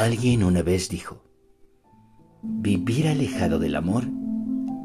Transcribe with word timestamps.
Alguien 0.00 0.44
una 0.44 0.62
vez 0.62 0.88
dijo, 0.88 1.18
vivir 2.40 3.06
alejado 3.06 3.58
del 3.58 3.76
amor 3.76 4.04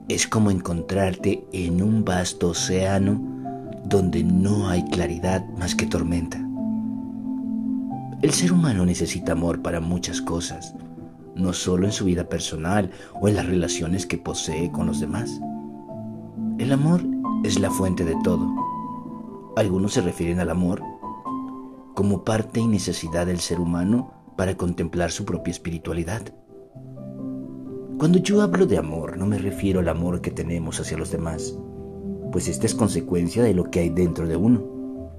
es 0.10 0.28
como 0.28 0.52
encontrarte 0.52 1.48
en 1.54 1.82
un 1.82 2.04
vasto 2.04 2.50
océano 2.50 3.22
donde 3.86 4.26
no 4.26 4.68
hay 4.68 4.84
claridad 4.90 5.48
más 5.58 5.74
que 5.74 5.86
tormenta. 5.86 6.46
El 8.22 8.32
ser 8.32 8.52
humano 8.52 8.86
necesita 8.86 9.32
amor 9.32 9.62
para 9.62 9.80
muchas 9.80 10.22
cosas, 10.22 10.76
no 11.34 11.54
solo 11.54 11.86
en 11.86 11.94
su 11.94 12.04
vida 12.04 12.28
personal 12.28 12.92
o 13.14 13.30
en 13.30 13.36
las 13.36 13.46
relaciones 13.46 14.06
que 14.06 14.18
posee 14.18 14.70
con 14.70 14.86
los 14.86 15.00
demás. 15.00 15.40
El 16.58 16.74
amor 16.74 17.02
es 17.46 17.58
la 17.58 17.72
fuente 17.72 18.04
de 18.04 18.18
todo. 18.22 18.54
Algunos 19.56 19.94
se 19.94 20.02
refieren 20.02 20.42
al 20.42 20.50
amor 20.50 20.84
como 21.94 22.26
parte 22.26 22.60
y 22.60 22.68
necesidad 22.68 23.28
del 23.28 23.40
ser 23.40 23.62
humano 23.62 24.25
para 24.36 24.56
contemplar 24.56 25.12
su 25.12 25.26
propia 25.26 25.52
espiritualidad. 25.52 26.22
Cuando 27.98 28.18
yo 28.20 28.42
hablo 28.42 28.66
de 28.66 28.78
amor, 28.78 29.18
no 29.18 29.26
me 29.26 29.38
refiero 29.38 29.80
al 29.80 29.88
amor 29.88 30.22
que 30.22 30.32
tenemos 30.32 30.80
hacia 30.80 30.98
los 30.98 31.12
demás, 31.12 31.58
pues 32.32 32.48
esta 32.48 32.66
es 32.66 32.76
consecuencia 32.76 33.44
de 33.44 33.54
lo 33.54 33.72
que 33.72 33.80
hay 33.80 33.90
dentro 33.90 34.28
de 34.28 34.36
uno. 34.36 35.10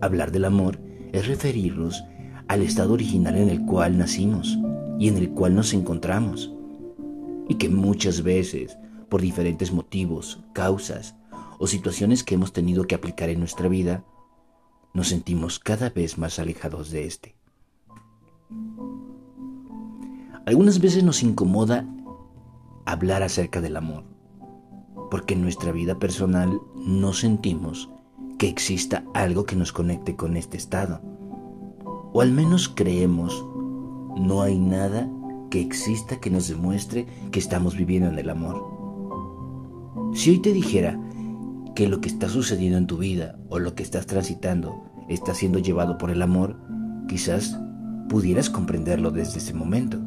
Hablar 0.00 0.32
del 0.32 0.46
amor 0.46 0.78
es 1.12 1.26
referirnos 1.26 2.04
al 2.48 2.62
estado 2.62 2.94
original 2.94 3.36
en 3.36 3.50
el 3.50 3.64
cual 3.66 3.98
nacimos 3.98 4.58
y 4.98 5.08
en 5.08 5.18
el 5.18 5.30
cual 5.30 5.54
nos 5.54 5.74
encontramos, 5.74 6.54
y 7.48 7.56
que 7.56 7.68
muchas 7.68 8.22
veces, 8.22 8.78
por 9.08 9.20
diferentes 9.20 9.72
motivos, 9.72 10.42
causas 10.54 11.14
o 11.58 11.66
situaciones 11.66 12.24
que 12.24 12.34
hemos 12.34 12.52
tenido 12.52 12.86
que 12.86 12.94
aplicar 12.94 13.28
en 13.28 13.40
nuestra 13.40 13.68
vida, 13.68 14.04
nos 14.94 15.08
sentimos 15.08 15.58
cada 15.58 15.90
vez 15.90 16.16
más 16.16 16.38
alejados 16.38 16.90
de 16.90 17.04
este. 17.04 17.35
Algunas 20.46 20.80
veces 20.80 21.02
nos 21.02 21.22
incomoda 21.22 21.86
hablar 22.84 23.22
acerca 23.22 23.60
del 23.60 23.76
amor, 23.76 24.04
porque 25.10 25.34
en 25.34 25.42
nuestra 25.42 25.72
vida 25.72 25.98
personal 25.98 26.60
no 26.76 27.12
sentimos 27.12 27.90
que 28.38 28.48
exista 28.48 29.04
algo 29.14 29.44
que 29.44 29.56
nos 29.56 29.72
conecte 29.72 30.14
con 30.14 30.36
este 30.36 30.56
estado, 30.56 31.00
o 32.12 32.20
al 32.20 32.32
menos 32.32 32.68
creemos 32.68 33.44
no 34.16 34.42
hay 34.42 34.58
nada 34.58 35.10
que 35.50 35.60
exista 35.60 36.20
que 36.20 36.30
nos 36.30 36.48
demuestre 36.48 37.06
que 37.30 37.38
estamos 37.38 37.76
viviendo 37.76 38.08
en 38.08 38.18
el 38.18 38.30
amor. 38.30 38.76
Si 40.14 40.30
hoy 40.30 40.38
te 40.38 40.52
dijera 40.52 40.98
que 41.74 41.88
lo 41.88 42.00
que 42.00 42.08
está 42.08 42.28
sucediendo 42.28 42.78
en 42.78 42.86
tu 42.86 42.98
vida 42.98 43.38
o 43.50 43.58
lo 43.58 43.74
que 43.74 43.82
estás 43.82 44.06
transitando 44.06 44.84
está 45.08 45.34
siendo 45.34 45.58
llevado 45.58 45.98
por 45.98 46.10
el 46.10 46.22
amor, 46.22 46.56
quizás 47.08 47.60
pudieras 48.08 48.50
comprenderlo 48.50 49.10
desde 49.10 49.38
ese 49.38 49.54
momento. 49.54 49.98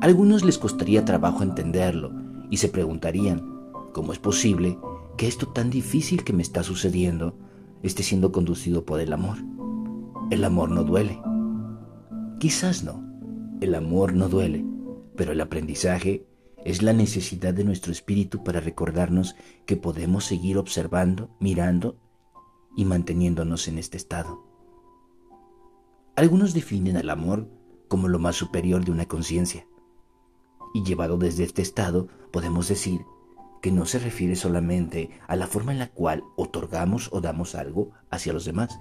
A 0.00 0.06
algunos 0.06 0.44
les 0.44 0.58
costaría 0.58 1.04
trabajo 1.04 1.42
entenderlo 1.42 2.12
y 2.50 2.58
se 2.58 2.68
preguntarían, 2.68 3.42
¿cómo 3.92 4.12
es 4.12 4.18
posible 4.18 4.78
que 5.16 5.28
esto 5.28 5.48
tan 5.48 5.70
difícil 5.70 6.24
que 6.24 6.32
me 6.32 6.42
está 6.42 6.62
sucediendo 6.62 7.38
esté 7.82 8.02
siendo 8.02 8.32
conducido 8.32 8.84
por 8.84 9.00
el 9.00 9.12
amor? 9.12 9.38
El 10.30 10.44
amor 10.44 10.70
no 10.70 10.84
duele. 10.84 11.20
Quizás 12.38 12.84
no, 12.84 13.04
el 13.60 13.74
amor 13.74 14.14
no 14.14 14.28
duele, 14.28 14.64
pero 15.16 15.32
el 15.32 15.40
aprendizaje 15.40 16.26
es 16.64 16.82
la 16.82 16.92
necesidad 16.92 17.54
de 17.54 17.64
nuestro 17.64 17.92
espíritu 17.92 18.42
para 18.42 18.60
recordarnos 18.60 19.36
que 19.66 19.76
podemos 19.76 20.24
seguir 20.24 20.56
observando, 20.58 21.30
mirando 21.38 21.96
y 22.76 22.84
manteniéndonos 22.84 23.68
en 23.68 23.78
este 23.78 23.96
estado. 23.96 24.53
Algunos 26.16 26.54
definen 26.54 26.96
al 26.96 27.10
amor 27.10 27.48
como 27.88 28.08
lo 28.08 28.18
más 28.18 28.36
superior 28.36 28.84
de 28.84 28.92
una 28.92 29.06
conciencia 29.06 29.66
y 30.72 30.82
llevado 30.82 31.16
desde 31.16 31.44
este 31.44 31.62
estado, 31.62 32.08
podemos 32.32 32.68
decir 32.68 33.00
que 33.62 33.72
no 33.72 33.86
se 33.86 33.98
refiere 33.98 34.36
solamente 34.36 35.10
a 35.26 35.36
la 35.36 35.46
forma 35.46 35.72
en 35.72 35.78
la 35.78 35.88
cual 35.88 36.22
otorgamos 36.36 37.08
o 37.12 37.20
damos 37.20 37.54
algo 37.54 37.92
hacia 38.10 38.32
los 38.32 38.44
demás, 38.44 38.78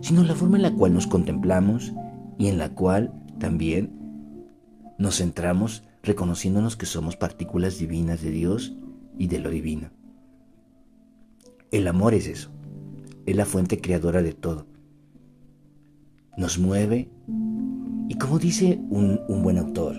sino 0.00 0.22
la 0.24 0.34
forma 0.34 0.56
en 0.56 0.62
la 0.62 0.74
cual 0.74 0.92
nos 0.92 1.06
contemplamos 1.06 1.92
y 2.38 2.48
en 2.48 2.58
la 2.58 2.74
cual 2.74 3.14
también 3.38 3.96
nos 4.98 5.18
centramos 5.18 5.84
reconociéndonos 6.02 6.76
que 6.76 6.86
somos 6.86 7.16
partículas 7.16 7.78
divinas 7.78 8.20
de 8.22 8.30
Dios 8.30 8.76
y 9.18 9.28
de 9.28 9.38
lo 9.38 9.50
divino. 9.50 9.90
El 11.70 11.86
amor 11.86 12.14
es 12.14 12.26
eso, 12.26 12.50
es 13.26 13.36
la 13.36 13.46
fuente 13.46 13.80
creadora 13.80 14.22
de 14.22 14.34
todo. 14.34 14.66
Nos 16.36 16.58
mueve 16.58 17.10
y 18.08 18.14
como 18.14 18.38
dice 18.38 18.80
un, 18.90 19.20
un 19.28 19.42
buen 19.42 19.58
autor, 19.58 19.96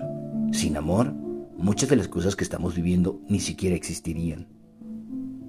sin 0.52 0.78
amor 0.78 1.14
muchas 1.58 1.90
de 1.90 1.96
las 1.96 2.08
cosas 2.08 2.36
que 2.36 2.44
estamos 2.44 2.76
viviendo 2.76 3.22
ni 3.30 3.40
siquiera 3.40 3.76
existirían. 3.76 4.48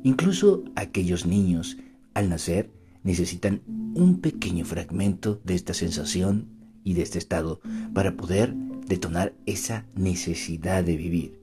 Incluso 0.04 0.65
aquellos 0.76 1.26
niños, 1.26 1.78
al 2.15 2.28
nacer, 2.28 2.71
necesitan 3.03 3.62
un 3.94 4.21
pequeño 4.21 4.65
fragmento 4.65 5.41
de 5.44 5.54
esta 5.54 5.75
sensación 5.75 6.48
y 6.84 6.94
de 6.94 7.03
este 7.03 7.19
estado 7.19 7.60
para 7.94 8.16
poder 8.16 8.54
detonar 8.87 9.34
esa 9.47 9.87
necesidad 9.94 10.84
de 10.84 10.97
vivir. 10.97 11.41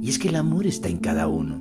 Y 0.00 0.08
es 0.08 0.18
que 0.18 0.28
el 0.28 0.36
amor 0.36 0.66
está 0.66 0.88
en 0.88 0.98
cada 0.98 1.28
uno. 1.28 1.60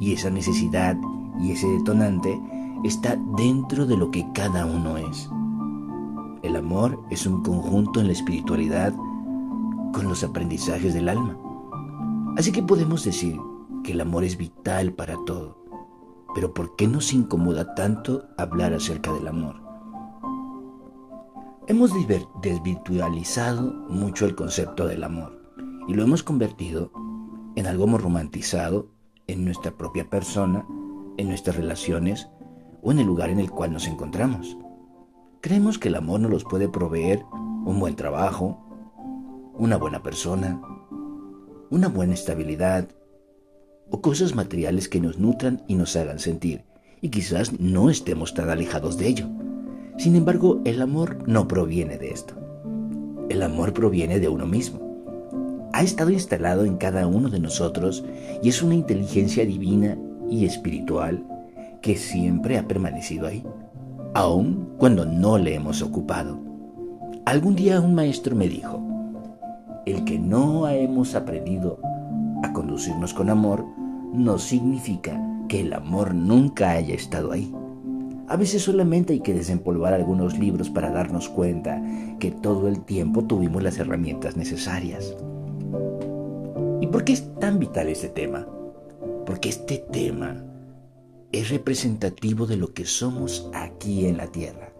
Y 0.00 0.12
esa 0.12 0.30
necesidad 0.30 0.96
y 1.40 1.52
ese 1.52 1.66
detonante 1.66 2.38
está 2.84 3.16
dentro 3.36 3.86
de 3.86 3.96
lo 3.96 4.10
que 4.10 4.26
cada 4.34 4.66
uno 4.66 4.98
es. 4.98 5.28
El 6.42 6.56
amor 6.56 7.00
es 7.10 7.24
un 7.26 7.42
conjunto 7.42 8.00
en 8.00 8.06
la 8.06 8.12
espiritualidad 8.12 8.92
con 9.92 10.08
los 10.08 10.24
aprendizajes 10.24 10.92
del 10.92 11.08
alma. 11.08 11.38
Así 12.36 12.50
que 12.50 12.62
podemos 12.62 13.04
decir 13.04 13.38
que 13.84 13.92
el 13.92 14.00
amor 14.00 14.24
es 14.24 14.36
vital 14.36 14.92
para 14.92 15.16
todo. 15.24 15.62
Pero 16.34 16.52
¿por 16.52 16.74
qué 16.74 16.88
nos 16.88 17.12
incomoda 17.12 17.74
tanto 17.74 18.24
hablar 18.38 18.72
acerca 18.72 19.12
del 19.12 19.28
amor? 19.28 19.62
Hemos 21.68 21.92
desvirtualizado 22.42 23.72
mucho 23.88 24.26
el 24.26 24.34
concepto 24.34 24.86
del 24.88 25.04
amor 25.04 25.40
y 25.86 25.94
lo 25.94 26.02
hemos 26.02 26.24
convertido 26.24 26.90
en 27.54 27.66
algo 27.66 27.86
muy 27.86 28.00
romantizado 28.00 28.88
en 29.28 29.44
nuestra 29.44 29.70
propia 29.72 30.10
persona, 30.10 30.66
en 31.18 31.28
nuestras 31.28 31.54
relaciones 31.54 32.28
o 32.82 32.90
en 32.90 32.98
el 32.98 33.06
lugar 33.06 33.30
en 33.30 33.38
el 33.38 33.50
cual 33.50 33.72
nos 33.72 33.86
encontramos. 33.86 34.56
Creemos 35.42 35.76
que 35.76 35.88
el 35.88 35.96
amor 35.96 36.20
nos 36.20 36.30
los 36.30 36.44
puede 36.44 36.68
proveer 36.68 37.24
un 37.32 37.80
buen 37.80 37.96
trabajo, 37.96 38.64
una 39.58 39.76
buena 39.76 40.00
persona, 40.00 40.62
una 41.68 41.88
buena 41.88 42.14
estabilidad 42.14 42.88
o 43.90 44.00
cosas 44.00 44.36
materiales 44.36 44.88
que 44.88 45.00
nos 45.00 45.18
nutran 45.18 45.64
y 45.66 45.74
nos 45.74 45.96
hagan 45.96 46.20
sentir, 46.20 46.62
y 47.00 47.08
quizás 47.08 47.58
no 47.58 47.90
estemos 47.90 48.34
tan 48.34 48.50
alejados 48.50 48.98
de 48.98 49.08
ello. 49.08 49.26
Sin 49.98 50.14
embargo, 50.14 50.60
el 50.64 50.80
amor 50.80 51.28
no 51.28 51.48
proviene 51.48 51.98
de 51.98 52.12
esto. 52.12 52.34
El 53.28 53.42
amor 53.42 53.72
proviene 53.72 54.20
de 54.20 54.28
uno 54.28 54.46
mismo. 54.46 54.78
Ha 55.72 55.82
estado 55.82 56.10
instalado 56.10 56.64
en 56.64 56.76
cada 56.76 57.08
uno 57.08 57.28
de 57.30 57.40
nosotros 57.40 58.04
y 58.44 58.48
es 58.48 58.62
una 58.62 58.76
inteligencia 58.76 59.44
divina 59.44 59.98
y 60.30 60.44
espiritual 60.44 61.26
que 61.80 61.96
siempre 61.96 62.58
ha 62.58 62.68
permanecido 62.68 63.26
ahí, 63.26 63.44
aun 64.14 64.74
cuando 64.78 65.06
no 65.06 65.38
le 65.38 65.54
hemos 65.54 65.82
ocupado. 65.82 66.38
Algún 67.24 67.56
día 67.56 67.80
un 67.80 67.94
maestro 67.94 68.36
me 68.36 68.48
dijo, 68.48 68.80
el 69.86 70.04
que 70.04 70.18
no 70.18 70.68
hemos 70.68 71.14
aprendido 71.14 71.80
a 72.42 72.52
conducirnos 72.52 73.14
con 73.14 73.30
amor 73.30 73.64
no 74.12 74.38
significa 74.38 75.20
que 75.48 75.60
el 75.60 75.72
amor 75.72 76.14
nunca 76.14 76.72
haya 76.72 76.94
estado 76.94 77.32
ahí. 77.32 77.54
A 78.28 78.36
veces 78.36 78.62
solamente 78.62 79.14
hay 79.14 79.20
que 79.20 79.34
desempolvar 79.34 79.94
algunos 79.94 80.38
libros 80.38 80.70
para 80.70 80.90
darnos 80.90 81.28
cuenta 81.28 81.82
que 82.18 82.30
todo 82.30 82.68
el 82.68 82.80
tiempo 82.84 83.24
tuvimos 83.24 83.62
las 83.62 83.78
herramientas 83.78 84.36
necesarias. 84.36 85.16
¿Y 86.80 86.86
por 86.86 87.04
qué 87.04 87.12
es 87.14 87.34
tan 87.38 87.58
vital 87.58 87.88
este 87.88 88.08
tema? 88.08 88.46
Porque 89.26 89.48
este 89.48 89.78
tema 89.78 90.44
es 91.32 91.48
representativo 91.48 92.46
de 92.46 92.56
lo 92.56 92.74
que 92.74 92.84
somos 92.84 93.48
aquí 93.54 94.06
en 94.06 94.18
la 94.18 94.26
Tierra. 94.26 94.72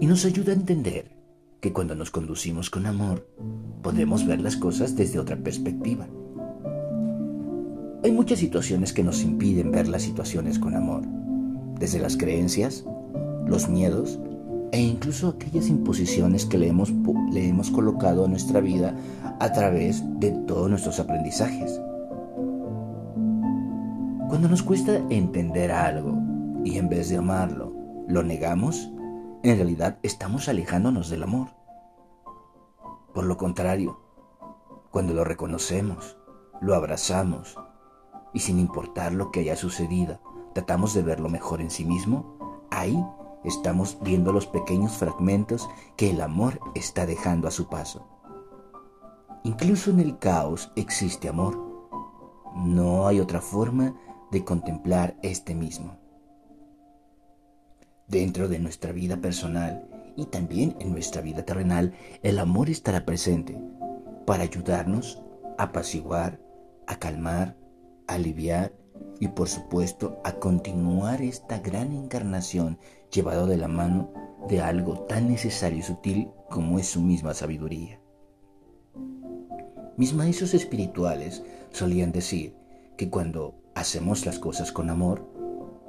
Y 0.00 0.06
nos 0.06 0.24
ayuda 0.24 0.52
a 0.52 0.56
entender 0.56 1.10
que 1.60 1.72
cuando 1.72 1.94
nos 1.94 2.10
conducimos 2.10 2.70
con 2.70 2.86
amor, 2.86 3.28
podemos 3.82 4.26
ver 4.26 4.40
las 4.40 4.56
cosas 4.56 4.96
desde 4.96 5.18
otra 5.18 5.36
perspectiva. 5.36 6.08
Hay 8.02 8.10
muchas 8.10 8.38
situaciones 8.38 8.92
que 8.92 9.04
nos 9.04 9.22
impiden 9.22 9.70
ver 9.70 9.88
las 9.88 10.02
situaciones 10.02 10.58
con 10.58 10.74
amor, 10.74 11.02
desde 11.78 12.00
las 12.00 12.16
creencias, 12.16 12.84
los 13.46 13.68
miedos 13.68 14.18
e 14.72 14.80
incluso 14.80 15.28
aquellas 15.28 15.68
imposiciones 15.68 16.46
que 16.46 16.56
le 16.56 16.68
hemos, 16.68 16.90
le 17.30 17.46
hemos 17.46 17.70
colocado 17.70 18.24
a 18.24 18.28
nuestra 18.28 18.60
vida 18.60 18.96
a 19.38 19.52
través 19.52 20.02
de 20.18 20.30
todos 20.30 20.70
nuestros 20.70 20.98
aprendizajes. 20.98 21.78
Cuando 24.42 24.56
nos 24.56 24.64
cuesta 24.64 24.96
entender 25.08 25.70
algo 25.70 26.18
y 26.64 26.76
en 26.76 26.88
vez 26.88 27.08
de 27.08 27.16
amarlo, 27.16 27.72
lo 28.08 28.24
negamos, 28.24 28.90
en 29.44 29.56
realidad 29.56 30.00
estamos 30.02 30.48
alejándonos 30.48 31.08
del 31.10 31.22
amor. 31.22 31.50
Por 33.14 33.22
lo 33.22 33.36
contrario, 33.36 34.00
cuando 34.90 35.14
lo 35.14 35.22
reconocemos, 35.22 36.18
lo 36.60 36.74
abrazamos 36.74 37.56
y 38.34 38.40
sin 38.40 38.58
importar 38.58 39.12
lo 39.12 39.30
que 39.30 39.38
haya 39.38 39.54
sucedido, 39.54 40.18
tratamos 40.54 40.92
de 40.92 41.02
ver 41.02 41.20
lo 41.20 41.28
mejor 41.28 41.60
en 41.60 41.70
sí 41.70 41.84
mismo, 41.84 42.58
ahí 42.72 43.00
estamos 43.44 43.96
viendo 44.02 44.32
los 44.32 44.48
pequeños 44.48 44.96
fragmentos 44.96 45.70
que 45.94 46.10
el 46.10 46.20
amor 46.20 46.58
está 46.74 47.06
dejando 47.06 47.46
a 47.46 47.52
su 47.52 47.68
paso. 47.68 48.08
Incluso 49.44 49.92
en 49.92 50.00
el 50.00 50.18
caos 50.18 50.72
existe 50.74 51.28
amor. 51.28 51.56
No 52.56 53.06
hay 53.06 53.20
otra 53.20 53.40
forma 53.40 53.94
de 54.32 54.44
contemplar 54.44 55.14
este 55.22 55.54
mismo. 55.54 55.98
Dentro 58.08 58.48
de 58.48 58.58
nuestra 58.58 58.90
vida 58.90 59.18
personal 59.18 59.86
y 60.16 60.26
también 60.26 60.74
en 60.80 60.90
nuestra 60.90 61.20
vida 61.20 61.44
terrenal, 61.44 61.92
el 62.22 62.38
amor 62.38 62.70
estará 62.70 63.04
presente 63.04 63.56
para 64.26 64.42
ayudarnos 64.42 65.22
a 65.58 65.64
apaciguar, 65.64 66.40
a 66.86 66.96
calmar, 66.98 67.56
a 68.08 68.14
aliviar 68.14 68.72
y 69.20 69.28
por 69.28 69.48
supuesto 69.48 70.18
a 70.24 70.32
continuar 70.32 71.20
esta 71.20 71.58
gran 71.58 71.92
encarnación 71.92 72.78
llevado 73.12 73.46
de 73.46 73.58
la 73.58 73.68
mano 73.68 74.12
de 74.48 74.60
algo 74.60 75.00
tan 75.00 75.28
necesario 75.28 75.78
y 75.78 75.82
sutil 75.82 76.30
como 76.48 76.78
es 76.78 76.86
su 76.86 77.02
misma 77.02 77.34
sabiduría. 77.34 78.00
Mis 79.98 80.14
maestros 80.14 80.54
espirituales 80.54 81.44
solían 81.70 82.12
decir 82.12 82.56
que 82.96 83.10
cuando 83.10 83.61
hacemos 83.74 84.26
las 84.26 84.38
cosas 84.38 84.72
con 84.72 84.90
amor, 84.90 85.26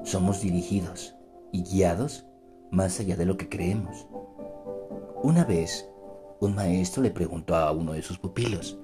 somos 0.03 0.41
dirigidos 0.41 1.15
y 1.51 1.63
guiados 1.63 2.25
más 2.71 2.99
allá 2.99 3.15
de 3.15 3.25
lo 3.25 3.37
que 3.37 3.49
creemos. 3.49 4.07
Una 5.21 5.43
vez, 5.43 5.89
un 6.39 6.55
maestro 6.55 7.03
le 7.03 7.11
preguntó 7.11 7.55
a 7.55 7.71
uno 7.71 7.93
de 7.93 8.01
sus 8.01 8.17
pupilos, 8.17 8.77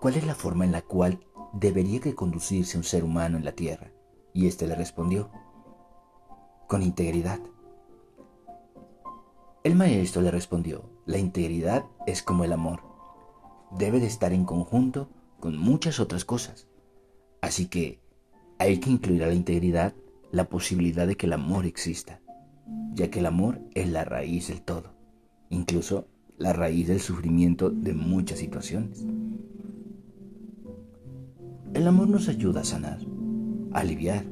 ¿cuál 0.00 0.14
es 0.14 0.26
la 0.26 0.34
forma 0.34 0.64
en 0.64 0.72
la 0.72 0.82
cual 0.82 1.20
debería 1.52 2.00
que 2.00 2.14
conducirse 2.14 2.78
un 2.78 2.84
ser 2.84 3.04
humano 3.04 3.36
en 3.36 3.44
la 3.44 3.52
tierra? 3.52 3.90
Y 4.32 4.46
éste 4.46 4.66
le 4.66 4.74
respondió, 4.74 5.30
con 6.68 6.82
integridad. 6.82 7.40
El 9.64 9.74
maestro 9.74 10.22
le 10.22 10.30
respondió, 10.30 10.88
la 11.06 11.18
integridad 11.18 11.86
es 12.06 12.22
como 12.22 12.44
el 12.44 12.52
amor. 12.52 12.80
Debe 13.72 13.98
de 13.98 14.06
estar 14.06 14.32
en 14.32 14.44
conjunto 14.44 15.08
con 15.40 15.56
muchas 15.56 16.00
otras 16.00 16.24
cosas. 16.24 16.66
Así 17.40 17.66
que 17.66 18.00
hay 18.58 18.78
que 18.78 18.90
incluir 18.90 19.22
a 19.22 19.28
la 19.28 19.34
integridad 19.34 19.94
la 20.32 20.48
posibilidad 20.48 21.06
de 21.06 21.16
que 21.16 21.26
el 21.26 21.32
amor 21.32 21.66
exista, 21.66 22.20
ya 22.94 23.10
que 23.10 23.20
el 23.20 23.26
amor 23.26 23.60
es 23.74 23.88
la 23.88 24.04
raíz 24.04 24.48
del 24.48 24.62
todo, 24.62 24.94
incluso 25.50 26.08
la 26.38 26.52
raíz 26.52 26.88
del 26.88 27.00
sufrimiento 27.00 27.70
de 27.70 27.94
muchas 27.94 28.38
situaciones. 28.38 29.04
El 31.74 31.86
amor 31.86 32.08
nos 32.08 32.28
ayuda 32.28 32.62
a 32.62 32.64
sanar, 32.64 32.98
a 33.72 33.80
aliviar, 33.80 34.24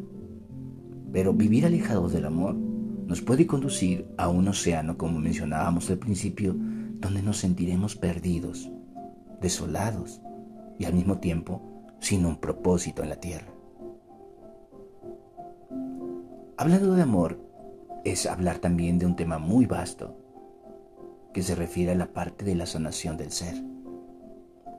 pero 1.12 1.32
vivir 1.32 1.66
alejados 1.66 2.12
del 2.12 2.24
amor 2.24 2.54
nos 2.54 3.20
puede 3.20 3.46
conducir 3.46 4.06
a 4.16 4.28
un 4.28 4.48
océano, 4.48 4.96
como 4.96 5.20
mencionábamos 5.20 5.90
al 5.90 5.98
principio, 5.98 6.56
donde 6.56 7.22
nos 7.22 7.36
sentiremos 7.38 7.96
perdidos, 7.96 8.70
desolados 9.40 10.20
y 10.78 10.84
al 10.84 10.94
mismo 10.94 11.18
tiempo 11.18 11.60
sin 12.00 12.26
un 12.26 12.36
propósito 12.36 13.02
en 13.02 13.08
la 13.08 13.16
tierra. 13.16 13.52
Hablando 16.56 16.94
de 16.94 17.02
amor, 17.02 17.40
es 18.04 18.26
hablar 18.26 18.58
también 18.58 18.98
de 18.98 19.06
un 19.06 19.16
tema 19.16 19.38
muy 19.38 19.66
vasto, 19.66 20.16
que 21.32 21.42
se 21.42 21.54
refiere 21.54 21.92
a 21.92 21.96
la 21.96 22.12
parte 22.12 22.44
de 22.44 22.54
la 22.54 22.66
sanación 22.66 23.16
del 23.16 23.32
ser. 23.32 23.56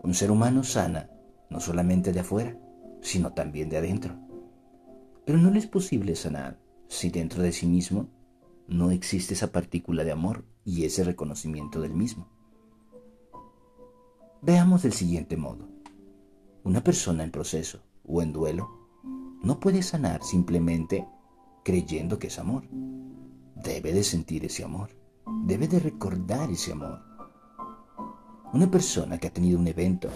Un 0.04 0.14
ser 0.14 0.32
humano 0.32 0.64
sana 0.64 1.10
no 1.50 1.60
solamente 1.60 2.14
de 2.14 2.22
afuera, 2.22 2.58
sino 3.02 3.34
también 3.34 3.70
de 3.70 3.78
adentro. 3.78 4.16
Pero 5.26 5.38
no 5.38 5.52
le 5.52 5.60
es 5.60 5.68
posible 5.68 6.16
sanar 6.16 6.58
si 6.88 7.10
dentro 7.10 7.44
de 7.44 7.52
sí 7.52 7.66
mismo 7.66 8.08
no 8.68 8.92
existe 8.92 9.34
esa 9.34 9.52
partícula 9.52 10.04
de 10.04 10.12
amor 10.12 10.46
y 10.64 10.86
ese 10.86 11.04
reconocimiento 11.04 11.82
del 11.82 11.94
mismo. 11.94 12.30
Veamos 14.42 14.84
del 14.84 14.94
siguiente 14.94 15.38
modo. 15.38 15.75
Una 16.66 16.84
persona 16.84 17.24
en 17.24 17.30
proceso 17.30 17.80
o 18.08 18.24
en 18.24 18.34
duelo 18.34 18.68
no 19.44 19.60
puede 19.60 19.84
sanar 19.84 20.24
simplemente 20.24 21.08
creyendo 21.64 22.18
que 22.18 22.26
es 22.26 22.40
amor. 22.40 22.68
Debe 23.56 23.94
de 23.94 24.04
sentir 24.04 24.44
ese 24.46 24.64
amor. 24.64 24.90
Debe 25.44 25.68
de 25.68 25.78
recordar 25.80 26.50
ese 26.50 26.72
amor. 26.72 27.04
Una 28.52 28.70
persona 28.72 29.20
que 29.20 29.28
ha 29.28 29.34
tenido 29.34 29.60
un 29.60 29.68
evento 29.68 30.10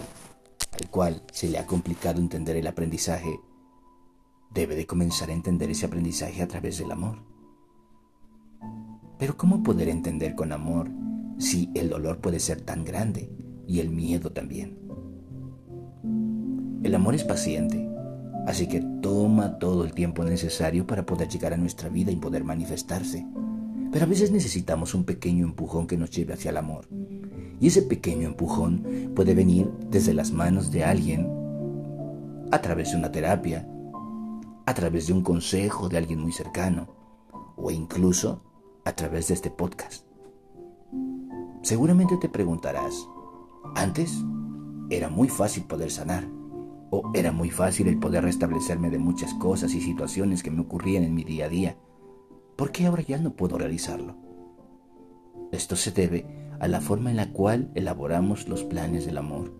al 0.72 0.90
cual 0.90 1.22
se 1.30 1.48
le 1.48 1.56
ha 1.56 1.66
complicado 1.68 2.20
entender 2.20 2.56
el 2.56 2.66
aprendizaje, 2.66 3.38
debe 4.52 4.74
de 4.74 4.88
comenzar 4.88 5.30
a 5.30 5.34
entender 5.34 5.70
ese 5.70 5.86
aprendizaje 5.86 6.42
a 6.42 6.48
través 6.48 6.78
del 6.78 6.90
amor. 6.90 7.18
Pero 9.20 9.36
¿cómo 9.36 9.62
poder 9.62 9.88
entender 9.88 10.34
con 10.34 10.50
amor 10.50 10.90
si 11.38 11.70
el 11.76 11.90
dolor 11.90 12.20
puede 12.20 12.40
ser 12.40 12.60
tan 12.60 12.84
grande 12.84 13.30
y 13.68 13.78
el 13.78 13.90
miedo 13.90 14.32
también? 14.32 14.89
El 16.82 16.94
amor 16.94 17.14
es 17.14 17.24
paciente, 17.24 17.90
Así 18.46 18.66
que 18.66 18.80
toma 18.80 19.58
todo 19.58 19.84
el 19.84 19.92
tiempo 19.92 20.24
necesario 20.24 20.86
para 20.86 21.04
poder 21.04 21.28
llegar 21.28 21.52
a 21.52 21.56
nuestra 21.56 21.88
vida 21.88 22.10
y 22.10 22.16
poder 22.16 22.42
manifestarse. 22.42 23.26
Pero 23.92 24.04
a 24.04 24.08
veces 24.08 24.30
necesitamos 24.30 24.94
un 24.94 25.04
pequeño 25.04 25.44
empujón 25.44 25.86
que 25.86 25.96
nos 25.96 26.10
lleve 26.10 26.34
hacia 26.34 26.50
el 26.50 26.56
amor. 26.56 26.88
Y 27.60 27.66
ese 27.66 27.82
pequeño 27.82 28.26
empujón 28.26 29.12
puede 29.14 29.34
venir 29.34 29.70
desde 29.90 30.14
las 30.14 30.32
manos 30.32 30.70
de 30.70 30.84
alguien, 30.84 31.28
a 32.50 32.60
través 32.60 32.90
de 32.90 32.96
una 32.96 33.12
terapia, 33.12 33.68
a 34.66 34.74
través 34.74 35.06
de 35.06 35.12
un 35.12 35.22
consejo 35.22 35.88
de 35.88 35.98
alguien 35.98 36.20
muy 36.20 36.32
cercano, 36.32 36.88
o 37.56 37.70
incluso 37.70 38.42
a 38.84 38.92
través 38.92 39.28
de 39.28 39.34
este 39.34 39.50
podcast. 39.50 40.06
Seguramente 41.62 42.16
te 42.16 42.28
preguntarás, 42.28 42.94
antes 43.74 44.12
era 44.88 45.10
muy 45.10 45.28
fácil 45.28 45.64
poder 45.64 45.90
sanar 45.90 46.39
o 46.90 47.10
era 47.14 47.32
muy 47.32 47.50
fácil 47.50 47.86
el 47.86 47.98
poder 47.98 48.24
restablecerme 48.24 48.90
de 48.90 48.98
muchas 48.98 49.32
cosas 49.34 49.74
y 49.74 49.80
situaciones 49.80 50.42
que 50.42 50.50
me 50.50 50.60
ocurrían 50.60 51.04
en 51.04 51.14
mi 51.14 51.24
día 51.24 51.46
a 51.46 51.48
día. 51.48 51.76
¿Por 52.56 52.72
qué 52.72 52.86
ahora 52.86 53.02
ya 53.02 53.18
no 53.18 53.34
puedo 53.34 53.56
realizarlo? 53.56 54.16
Esto 55.52 55.76
se 55.76 55.92
debe 55.92 56.26
a 56.58 56.68
la 56.68 56.80
forma 56.80 57.10
en 57.10 57.16
la 57.16 57.32
cual 57.32 57.70
elaboramos 57.74 58.48
los 58.48 58.64
planes 58.64 59.06
del 59.06 59.18
amor. 59.18 59.54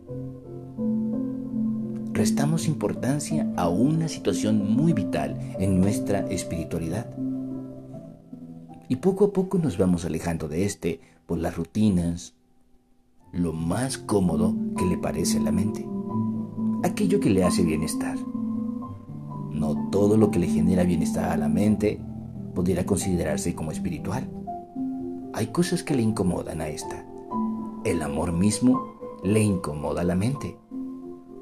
Restamos 2.12 2.66
importancia 2.66 3.50
a 3.56 3.68
una 3.68 4.08
situación 4.08 4.74
muy 4.74 4.92
vital 4.92 5.38
en 5.58 5.80
nuestra 5.80 6.20
espiritualidad. 6.28 7.14
Y 8.88 8.96
poco 8.96 9.26
a 9.26 9.32
poco 9.32 9.58
nos 9.58 9.78
vamos 9.78 10.04
alejando 10.04 10.48
de 10.48 10.64
este 10.64 11.00
por 11.26 11.38
las 11.38 11.56
rutinas, 11.56 12.34
lo 13.32 13.52
más 13.52 13.96
cómodo 13.96 14.54
que 14.76 14.84
le 14.84 14.98
parece 14.98 15.38
a 15.38 15.42
la 15.42 15.52
mente 15.52 15.86
aquello 16.82 17.20
que 17.20 17.30
le 17.30 17.44
hace 17.44 17.62
bienestar. 17.62 18.16
No 19.50 19.90
todo 19.90 20.16
lo 20.16 20.30
que 20.30 20.38
le 20.38 20.48
genera 20.48 20.84
bienestar 20.84 21.30
a 21.30 21.36
la 21.36 21.48
mente 21.48 22.00
pudiera 22.54 22.86
considerarse 22.86 23.54
como 23.54 23.72
espiritual. 23.72 24.30
Hay 25.32 25.48
cosas 25.48 25.82
que 25.82 25.94
le 25.94 26.02
incomodan 26.02 26.60
a 26.60 26.68
esta. 26.68 27.06
El 27.84 28.02
amor 28.02 28.32
mismo 28.32 28.98
le 29.22 29.40
incomoda 29.40 30.00
a 30.02 30.04
la 30.04 30.14
mente. 30.14 30.56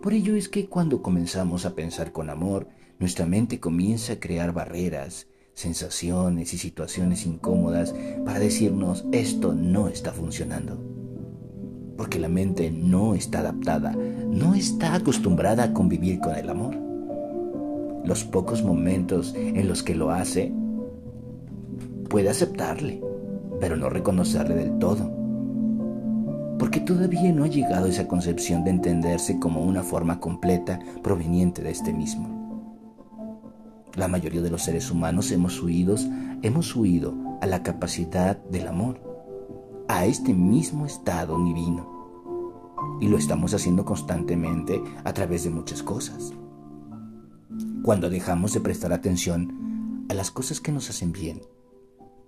Por 0.02 0.12
ello 0.12 0.36
es 0.36 0.48
que 0.48 0.68
cuando 0.68 1.02
comenzamos 1.02 1.64
a 1.64 1.74
pensar 1.74 2.12
con 2.12 2.30
amor, 2.30 2.68
nuestra 2.98 3.26
mente 3.26 3.60
comienza 3.60 4.14
a 4.14 4.20
crear 4.20 4.52
barreras, 4.52 5.28
sensaciones 5.54 6.54
y 6.54 6.58
situaciones 6.58 7.26
incómodas 7.26 7.94
para 8.24 8.38
decirnos 8.38 9.04
esto 9.12 9.54
no 9.54 9.88
está 9.88 10.12
funcionando 10.12 10.97
porque 11.98 12.20
la 12.20 12.28
mente 12.28 12.70
no 12.70 13.14
está 13.14 13.40
adaptada, 13.40 13.90
no 13.92 14.54
está 14.54 14.94
acostumbrada 14.94 15.64
a 15.64 15.74
convivir 15.74 16.20
con 16.20 16.36
el 16.36 16.48
amor. 16.48 16.76
Los 18.04 18.24
pocos 18.24 18.62
momentos 18.62 19.34
en 19.36 19.66
los 19.66 19.82
que 19.82 19.96
lo 19.96 20.12
hace, 20.12 20.54
puede 22.08 22.30
aceptarle, 22.30 23.02
pero 23.60 23.76
no 23.76 23.90
reconocerle 23.90 24.54
del 24.54 24.78
todo, 24.78 25.10
porque 26.60 26.80
todavía 26.80 27.32
no 27.32 27.42
ha 27.42 27.48
llegado 27.48 27.86
a 27.86 27.90
esa 27.90 28.06
concepción 28.06 28.62
de 28.62 28.70
entenderse 28.70 29.40
como 29.40 29.64
una 29.64 29.82
forma 29.82 30.20
completa 30.20 30.78
proveniente 31.02 31.62
de 31.62 31.72
este 31.72 31.92
mismo. 31.92 32.38
La 33.96 34.06
mayoría 34.06 34.40
de 34.40 34.50
los 34.50 34.62
seres 34.62 34.92
humanos 34.92 35.32
hemos 35.32 35.60
huido, 35.60 35.96
hemos 36.42 36.76
huido 36.76 37.12
a 37.42 37.46
la 37.46 37.64
capacidad 37.64 38.36
del 38.44 38.68
amor 38.68 39.07
a 39.88 40.04
este 40.04 40.34
mismo 40.34 40.86
estado 40.86 41.42
divino. 41.42 41.98
Y 43.00 43.08
lo 43.08 43.16
estamos 43.16 43.54
haciendo 43.54 43.84
constantemente 43.84 44.82
a 45.04 45.12
través 45.12 45.44
de 45.44 45.50
muchas 45.50 45.82
cosas. 45.82 46.32
Cuando 47.82 48.10
dejamos 48.10 48.52
de 48.52 48.60
prestar 48.60 48.92
atención 48.92 50.06
a 50.10 50.14
las 50.14 50.30
cosas 50.30 50.60
que 50.60 50.72
nos 50.72 50.90
hacen 50.90 51.12
bien, 51.12 51.40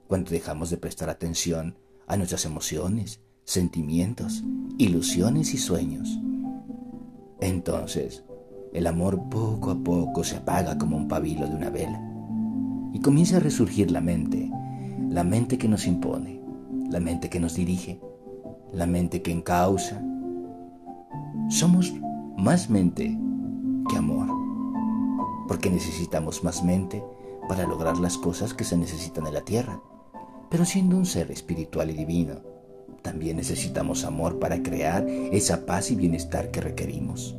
cuando 0.09 0.31
dejamos 0.31 0.71
de 0.71 0.76
prestar 0.76 1.11
atención 1.11 1.76
a 2.07 2.17
nuestras 2.17 2.45
emociones, 2.45 3.21
sentimientos, 3.45 4.43
ilusiones 4.79 5.55
y 5.55 5.59
sueños. 5.59 6.19
Entonces, 7.40 8.25
el 8.73 8.87
amor 8.87 9.29
poco 9.29 9.71
a 9.71 9.79
poco 9.79 10.25
se 10.25 10.37
apaga 10.37 10.79
como 10.79 10.97
un 10.97 11.09
pabilo 11.09 11.47
de 11.47 11.55
una 11.55 11.71
vela 11.71 12.00
y 12.93 13.00
comienza 13.00 13.37
a 13.37 13.40
resurgir 13.40 13.90
la 13.90 14.00
mente, 14.00 14.50
la 15.09 15.25
mente 15.25 15.59
que 15.59 15.69
nos 15.69 15.87
impone, 15.87 16.39
la 16.90 17.00
mente 17.00 17.30
que 17.30 17.40
nos 17.40 17.54
dirige, 17.54 18.00
la 18.73 18.87
mente 18.87 19.23
que 19.23 19.30
encausa. 19.30 20.02
Somos 21.49 21.92
más 22.37 22.68
mente 22.68 23.16
que 23.88 23.97
amor, 23.97 24.28
porque 25.47 25.70
necesitamos 25.70 26.42
más 26.42 26.64
mente 26.64 27.02
para 27.49 27.66
lograr 27.66 27.99
las 27.99 28.18
cosas 28.18 28.54
que 28.54 28.64
se 28.64 28.76
necesitan 28.76 29.26
en 29.26 29.35
la 29.35 29.42
tierra. 29.42 29.80
Pero 30.50 30.64
siendo 30.64 30.97
un 30.97 31.06
ser 31.06 31.30
espiritual 31.30 31.90
y 31.90 31.94
divino, 31.94 32.37
también 33.02 33.37
necesitamos 33.37 34.04
amor 34.04 34.38
para 34.38 34.62
crear 34.62 35.06
esa 35.09 35.64
paz 35.64 35.90
y 35.90 35.97
bienestar 35.97 36.50
que 36.50 36.61
requerimos. 36.61 37.37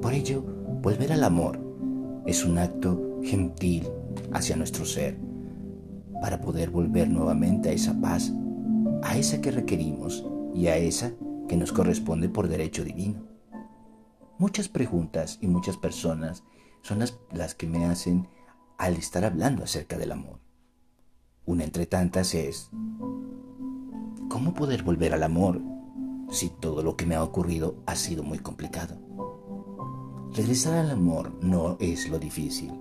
Por 0.00 0.14
ello, 0.14 0.42
volver 0.82 1.12
al 1.12 1.24
amor 1.24 1.60
es 2.26 2.44
un 2.44 2.58
acto 2.58 3.20
gentil 3.22 3.86
hacia 4.32 4.56
nuestro 4.56 4.84
ser, 4.84 5.18
para 6.20 6.40
poder 6.40 6.70
volver 6.70 7.10
nuevamente 7.10 7.68
a 7.68 7.72
esa 7.72 8.00
paz, 8.00 8.32
a 9.02 9.16
esa 9.16 9.40
que 9.40 9.50
requerimos 9.50 10.24
y 10.54 10.68
a 10.68 10.76
esa 10.76 11.12
que 11.48 11.56
nos 11.56 11.72
corresponde 11.72 12.28
por 12.28 12.48
derecho 12.48 12.84
divino. 12.84 13.26
Muchas 14.38 14.68
preguntas 14.68 15.38
y 15.40 15.48
muchas 15.48 15.76
personas 15.76 16.44
son 16.82 17.00
las, 17.00 17.18
las 17.32 17.54
que 17.54 17.66
me 17.66 17.84
hacen 17.84 18.28
al 18.78 18.96
estar 18.96 19.24
hablando 19.24 19.64
acerca 19.64 19.98
del 19.98 20.12
amor. 20.12 20.40
Una 21.44 21.64
entre 21.64 21.86
tantas 21.86 22.34
es, 22.34 22.70
¿cómo 24.28 24.54
poder 24.54 24.82
volver 24.82 25.12
al 25.14 25.22
amor 25.22 25.60
si 26.30 26.48
todo 26.48 26.82
lo 26.82 26.96
que 26.96 27.06
me 27.06 27.14
ha 27.14 27.22
ocurrido 27.22 27.82
ha 27.86 27.96
sido 27.96 28.22
muy 28.22 28.38
complicado? 28.38 28.98
Regresar 30.32 30.74
al 30.74 30.90
amor 30.90 31.38
no 31.42 31.76
es 31.78 32.08
lo 32.08 32.18
difícil, 32.18 32.72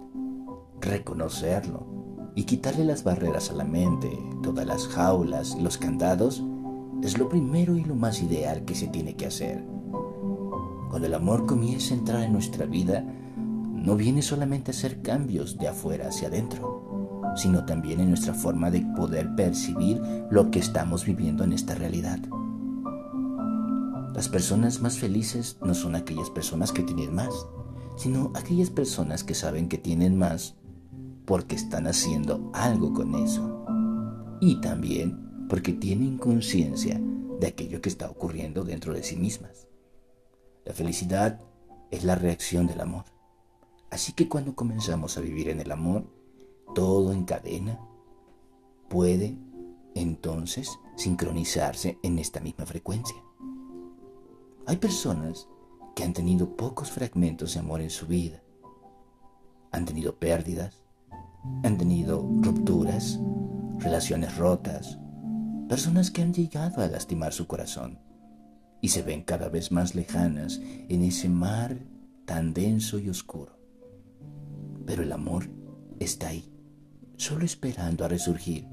reconocerlo 0.79 1.90
y 2.35 2.43
quitarle 2.43 2.85
las 2.85 3.03
barreras 3.03 3.49
a 3.49 3.53
la 3.53 3.63
mente, 3.63 4.09
todas 4.41 4.65
las 4.65 4.87
jaulas 4.87 5.55
y 5.57 5.61
los 5.61 5.77
candados, 5.77 6.43
es 7.03 7.17
lo 7.17 7.29
primero 7.29 7.75
y 7.75 7.83
lo 7.83 7.95
más 7.95 8.21
ideal 8.21 8.63
que 8.63 8.75
se 8.75 8.87
tiene 8.87 9.15
que 9.15 9.25
hacer. 9.25 9.63
Cuando 10.89 11.07
el 11.07 11.13
amor 11.13 11.45
comienza 11.45 11.93
a 11.93 11.97
entrar 11.97 12.23
en 12.23 12.33
nuestra 12.33 12.65
vida, 12.65 13.05
no 13.35 13.95
viene 13.95 14.21
solamente 14.21 14.71
a 14.71 14.73
hacer 14.75 15.01
cambios 15.01 15.57
de 15.57 15.67
afuera 15.67 16.09
hacia 16.09 16.27
adentro, 16.27 17.31
sino 17.35 17.65
también 17.65 17.99
en 17.99 18.09
nuestra 18.09 18.33
forma 18.33 18.69
de 18.69 18.81
poder 18.95 19.33
percibir 19.35 20.01
lo 20.29 20.51
que 20.51 20.59
estamos 20.59 21.05
viviendo 21.05 21.43
en 21.43 21.53
esta 21.53 21.75
realidad. 21.75 22.19
Las 24.13 24.29
personas 24.29 24.81
más 24.81 24.99
felices 24.99 25.57
no 25.63 25.73
son 25.73 25.95
aquellas 25.95 26.29
personas 26.29 26.71
que 26.71 26.83
tienen 26.83 27.15
más, 27.15 27.33
sino 27.95 28.31
aquellas 28.35 28.69
personas 28.69 29.23
que 29.23 29.33
saben 29.33 29.69
que 29.69 29.77
tienen 29.77 30.17
más 30.17 30.55
porque 31.31 31.55
están 31.55 31.87
haciendo 31.87 32.51
algo 32.53 32.93
con 32.93 33.15
eso. 33.15 33.65
Y 34.41 34.59
también 34.59 35.47
porque 35.47 35.71
tienen 35.71 36.17
conciencia 36.17 36.99
de 37.39 37.47
aquello 37.47 37.79
que 37.79 37.87
está 37.87 38.09
ocurriendo 38.09 38.65
dentro 38.65 38.93
de 38.93 39.01
sí 39.01 39.15
mismas. 39.15 39.69
La 40.65 40.73
felicidad 40.73 41.39
es 41.89 42.03
la 42.03 42.15
reacción 42.15 42.67
del 42.67 42.81
amor. 42.81 43.05
Así 43.89 44.11
que 44.11 44.27
cuando 44.27 44.55
comenzamos 44.55 45.17
a 45.17 45.21
vivir 45.21 45.47
en 45.47 45.61
el 45.61 45.71
amor, 45.71 46.03
todo 46.75 47.13
en 47.13 47.23
cadena 47.23 47.79
puede 48.89 49.37
entonces 49.95 50.69
sincronizarse 50.97 51.97
en 52.03 52.19
esta 52.19 52.41
misma 52.41 52.65
frecuencia. 52.65 53.15
Hay 54.65 54.75
personas 54.75 55.47
que 55.95 56.03
han 56.03 56.11
tenido 56.11 56.57
pocos 56.57 56.91
fragmentos 56.91 57.53
de 57.53 57.61
amor 57.61 57.79
en 57.79 57.89
su 57.89 58.05
vida, 58.05 58.43
han 59.71 59.85
tenido 59.85 60.19
pérdidas, 60.19 60.81
han 61.63 61.77
tenido 61.77 62.27
rupturas, 62.41 63.19
relaciones 63.79 64.37
rotas, 64.37 64.99
personas 65.67 66.11
que 66.11 66.21
han 66.21 66.33
llegado 66.33 66.81
a 66.81 66.87
lastimar 66.87 67.33
su 67.33 67.47
corazón 67.47 67.99
y 68.81 68.89
se 68.89 69.03
ven 69.03 69.23
cada 69.23 69.49
vez 69.49 69.71
más 69.71 69.95
lejanas 69.95 70.59
en 70.89 71.03
ese 71.03 71.29
mar 71.29 71.77
tan 72.25 72.53
denso 72.53 72.99
y 72.99 73.09
oscuro. 73.09 73.57
Pero 74.85 75.03
el 75.03 75.11
amor 75.11 75.49
está 75.99 76.29
ahí, 76.29 76.51
solo 77.17 77.45
esperando 77.45 78.03
a 78.03 78.07
resurgir, 78.07 78.67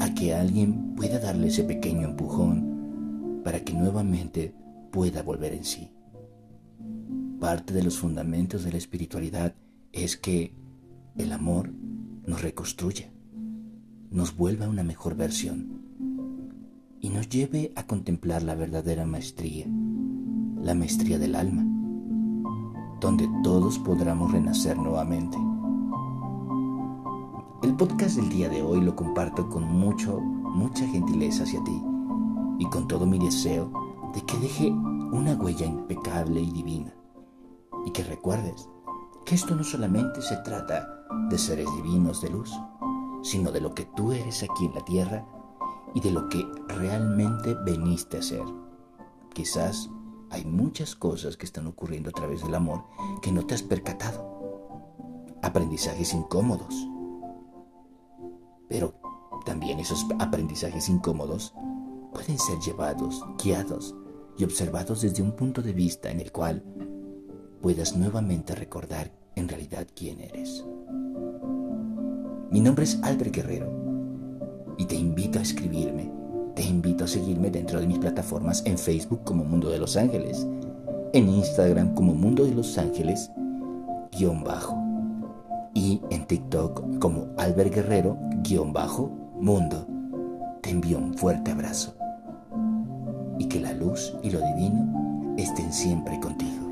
a 0.00 0.14
que 0.14 0.34
alguien 0.34 0.94
pueda 0.94 1.18
darle 1.18 1.48
ese 1.48 1.64
pequeño 1.64 2.08
empujón 2.08 3.42
para 3.44 3.60
que 3.60 3.74
nuevamente 3.74 4.54
pueda 4.90 5.22
volver 5.22 5.52
en 5.54 5.64
sí. 5.64 5.90
Parte 7.40 7.74
de 7.74 7.82
los 7.82 7.98
fundamentos 7.98 8.64
de 8.64 8.72
la 8.72 8.78
espiritualidad 8.78 9.54
es 9.92 10.16
que 10.16 10.54
el 11.16 11.32
amor 11.32 11.70
nos 12.26 12.42
reconstruye, 12.42 13.12
nos 14.10 14.36
vuelve 14.36 14.64
a 14.64 14.68
una 14.68 14.82
mejor 14.82 15.14
versión 15.14 15.80
y 17.00 17.08
nos 17.10 17.28
lleve 17.28 17.72
a 17.76 17.86
contemplar 17.86 18.42
la 18.42 18.56
verdadera 18.56 19.06
maestría, 19.06 19.66
la 20.60 20.74
maestría 20.74 21.18
del 21.18 21.36
alma, 21.36 21.64
donde 23.00 23.28
todos 23.44 23.78
podremos 23.78 24.32
renacer 24.32 24.76
nuevamente. 24.76 25.36
El 27.62 27.76
podcast 27.76 28.16
del 28.16 28.28
día 28.28 28.48
de 28.48 28.62
hoy 28.62 28.80
lo 28.80 28.96
comparto 28.96 29.48
con 29.48 29.64
mucho, 29.64 30.20
mucha 30.20 30.86
gentileza 30.88 31.44
hacia 31.44 31.62
ti 31.62 31.80
y 32.58 32.66
con 32.66 32.88
todo 32.88 33.06
mi 33.06 33.18
deseo 33.20 33.72
de 34.14 34.20
que 34.22 34.36
deje 34.38 34.70
una 34.70 35.34
huella 35.34 35.66
impecable 35.66 36.40
y 36.40 36.50
divina 36.50 36.92
y 37.86 37.92
que 37.92 38.02
recuerdes 38.02 38.68
que 39.24 39.36
esto 39.36 39.54
no 39.54 39.62
solamente 39.62 40.20
se 40.20 40.36
trata 40.38 41.03
de 41.28 41.38
seres 41.38 41.66
divinos 41.76 42.20
de 42.20 42.30
luz, 42.30 42.52
sino 43.22 43.50
de 43.50 43.60
lo 43.60 43.74
que 43.74 43.84
tú 43.84 44.12
eres 44.12 44.42
aquí 44.42 44.66
en 44.66 44.74
la 44.74 44.84
tierra 44.84 45.26
y 45.94 46.00
de 46.00 46.10
lo 46.10 46.28
que 46.28 46.44
realmente 46.68 47.54
veniste 47.64 48.18
a 48.18 48.22
ser. 48.22 48.44
Quizás 49.32 49.90
hay 50.30 50.44
muchas 50.44 50.94
cosas 50.94 51.36
que 51.36 51.46
están 51.46 51.66
ocurriendo 51.66 52.10
a 52.10 52.12
través 52.12 52.42
del 52.42 52.54
amor 52.54 52.84
que 53.22 53.32
no 53.32 53.46
te 53.46 53.54
has 53.54 53.62
percatado. 53.62 54.34
Aprendizajes 55.42 56.12
incómodos. 56.14 56.74
Pero 58.68 58.94
también 59.44 59.78
esos 59.78 60.06
aprendizajes 60.18 60.88
incómodos 60.88 61.54
pueden 62.12 62.38
ser 62.38 62.58
llevados, 62.58 63.24
guiados 63.42 63.94
y 64.36 64.44
observados 64.44 65.02
desde 65.02 65.22
un 65.22 65.32
punto 65.32 65.62
de 65.62 65.72
vista 65.72 66.10
en 66.10 66.20
el 66.20 66.32
cual 66.32 66.64
puedas 67.60 67.96
nuevamente 67.96 68.54
recordar 68.54 69.12
en 69.36 69.48
realidad 69.48 69.86
quién 69.94 70.20
eres. 70.20 70.64
Mi 72.50 72.60
nombre 72.60 72.84
es 72.84 72.98
Albert 73.02 73.34
Guerrero 73.34 73.70
y 74.78 74.84
te 74.86 74.94
invito 74.94 75.38
a 75.38 75.42
escribirme, 75.42 76.10
te 76.54 76.62
invito 76.62 77.04
a 77.04 77.08
seguirme 77.08 77.50
dentro 77.50 77.80
de 77.80 77.86
mis 77.86 77.98
plataformas 77.98 78.62
en 78.66 78.78
Facebook 78.78 79.24
como 79.24 79.44
Mundo 79.44 79.70
de 79.70 79.78
Los 79.78 79.96
Ángeles, 79.96 80.46
en 81.12 81.28
Instagram 81.28 81.94
como 81.94 82.14
Mundo 82.14 82.44
de 82.44 82.54
Los 82.54 82.78
Ángeles, 82.78 83.30
guion 84.12 84.44
bajo, 84.44 84.76
y 85.74 86.00
en 86.10 86.26
TikTok 86.26 86.98
como 86.98 87.28
Albert 87.36 87.74
Guerrero, 87.74 88.16
guion 88.42 88.72
bajo, 88.72 89.10
Mundo. 89.40 89.86
Te 90.62 90.70
envío 90.70 90.98
un 90.98 91.14
fuerte 91.14 91.50
abrazo 91.50 91.94
y 93.38 93.46
que 93.46 93.60
la 93.60 93.72
luz 93.72 94.14
y 94.22 94.30
lo 94.30 94.40
divino 94.40 95.34
estén 95.36 95.72
siempre 95.72 96.18
contigo. 96.20 96.63